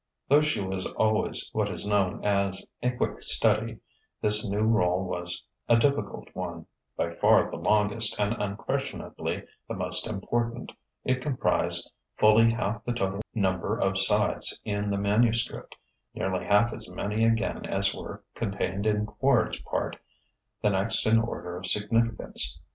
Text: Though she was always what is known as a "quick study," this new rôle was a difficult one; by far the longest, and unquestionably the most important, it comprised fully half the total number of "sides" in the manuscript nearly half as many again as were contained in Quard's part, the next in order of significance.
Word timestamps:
Though 0.29 0.41
she 0.41 0.59
was 0.61 0.87
always 0.93 1.47
what 1.53 1.69
is 1.69 1.85
known 1.85 2.25
as 2.25 2.65
a 2.81 2.89
"quick 2.89 3.21
study," 3.21 3.77
this 4.19 4.49
new 4.49 4.63
rôle 4.63 5.03
was 5.05 5.43
a 5.69 5.77
difficult 5.77 6.27
one; 6.33 6.65
by 6.97 7.11
far 7.13 7.51
the 7.51 7.57
longest, 7.57 8.19
and 8.19 8.33
unquestionably 8.41 9.43
the 9.67 9.75
most 9.75 10.07
important, 10.07 10.71
it 11.05 11.21
comprised 11.21 11.91
fully 12.17 12.49
half 12.49 12.83
the 12.83 12.93
total 12.93 13.21
number 13.35 13.77
of 13.77 13.95
"sides" 13.95 14.59
in 14.65 14.89
the 14.89 14.97
manuscript 14.97 15.75
nearly 16.15 16.45
half 16.45 16.73
as 16.73 16.89
many 16.89 17.23
again 17.23 17.67
as 17.67 17.93
were 17.93 18.23
contained 18.33 18.87
in 18.87 19.05
Quard's 19.05 19.59
part, 19.59 19.97
the 20.63 20.71
next 20.71 21.05
in 21.05 21.19
order 21.19 21.57
of 21.57 21.67
significance. 21.67 22.59